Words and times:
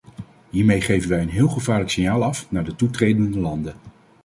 Hiermee 0.49 0.81
geven 0.81 1.09
wij 1.09 1.21
een 1.21 1.29
heel 1.29 1.47
gevaarlijk 1.49 1.89
signaal 1.91 2.23
af 2.23 2.51
naar 2.51 2.63
de 2.63 2.75
toetredende 2.75 3.39
landen. 3.39 3.75